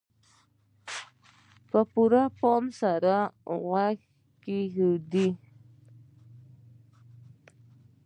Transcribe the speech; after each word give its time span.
په 1.69 1.79
پوره 1.91 2.23
پام 2.39 2.63
سره 2.79 3.15
غوږ 3.61 3.97
کېږدئ. 4.43 5.29